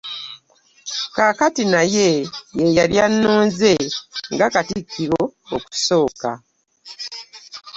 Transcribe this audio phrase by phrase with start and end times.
[1.15, 2.09] Kaakati, naye
[2.59, 3.71] ye yali yannonze
[4.33, 5.21] nga Katikkiro
[5.55, 6.29] okusooka.